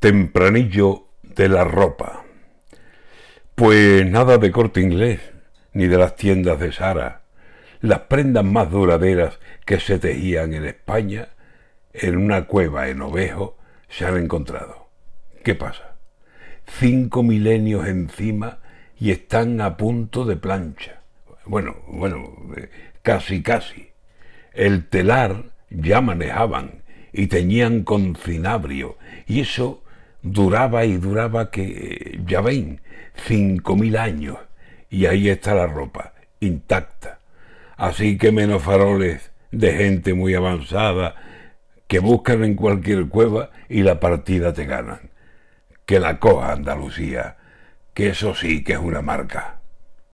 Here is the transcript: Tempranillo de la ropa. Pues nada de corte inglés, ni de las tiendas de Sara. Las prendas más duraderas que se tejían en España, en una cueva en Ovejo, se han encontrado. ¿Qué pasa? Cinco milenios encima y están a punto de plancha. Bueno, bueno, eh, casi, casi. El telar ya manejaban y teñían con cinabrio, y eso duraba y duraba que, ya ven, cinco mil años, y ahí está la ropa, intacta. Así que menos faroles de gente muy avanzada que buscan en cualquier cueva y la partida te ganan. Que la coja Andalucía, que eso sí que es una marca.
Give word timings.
Tempranillo 0.00 1.08
de 1.22 1.50
la 1.50 1.64
ropa. 1.64 2.24
Pues 3.54 4.10
nada 4.10 4.38
de 4.38 4.50
corte 4.50 4.80
inglés, 4.80 5.20
ni 5.74 5.88
de 5.88 5.98
las 5.98 6.16
tiendas 6.16 6.58
de 6.58 6.72
Sara. 6.72 7.24
Las 7.82 7.98
prendas 8.08 8.42
más 8.42 8.70
duraderas 8.70 9.38
que 9.66 9.78
se 9.78 9.98
tejían 9.98 10.54
en 10.54 10.64
España, 10.64 11.28
en 11.92 12.16
una 12.16 12.46
cueva 12.46 12.88
en 12.88 13.02
Ovejo, 13.02 13.58
se 13.90 14.06
han 14.06 14.16
encontrado. 14.16 14.88
¿Qué 15.44 15.54
pasa? 15.54 15.96
Cinco 16.78 17.22
milenios 17.22 17.86
encima 17.86 18.60
y 18.98 19.10
están 19.10 19.60
a 19.60 19.76
punto 19.76 20.24
de 20.24 20.36
plancha. 20.36 21.02
Bueno, 21.44 21.76
bueno, 21.86 22.32
eh, 22.56 22.70
casi, 23.02 23.42
casi. 23.42 23.90
El 24.54 24.88
telar 24.88 25.50
ya 25.68 26.00
manejaban 26.00 26.84
y 27.12 27.26
teñían 27.26 27.82
con 27.82 28.16
cinabrio, 28.16 28.96
y 29.26 29.40
eso 29.40 29.82
duraba 30.22 30.84
y 30.84 30.96
duraba 30.96 31.50
que, 31.50 32.20
ya 32.26 32.40
ven, 32.40 32.80
cinco 33.26 33.76
mil 33.76 33.96
años, 33.96 34.38
y 34.88 35.06
ahí 35.06 35.28
está 35.28 35.54
la 35.54 35.66
ropa, 35.66 36.14
intacta. 36.40 37.20
Así 37.76 38.18
que 38.18 38.32
menos 38.32 38.62
faroles 38.62 39.32
de 39.50 39.72
gente 39.72 40.14
muy 40.14 40.34
avanzada 40.34 41.14
que 41.86 41.98
buscan 41.98 42.44
en 42.44 42.54
cualquier 42.54 43.08
cueva 43.08 43.50
y 43.68 43.82
la 43.82 43.98
partida 44.00 44.52
te 44.52 44.66
ganan. 44.66 45.10
Que 45.86 45.98
la 45.98 46.18
coja 46.18 46.52
Andalucía, 46.52 47.36
que 47.94 48.10
eso 48.10 48.34
sí 48.34 48.62
que 48.62 48.74
es 48.74 48.78
una 48.78 49.02
marca. 49.02 49.59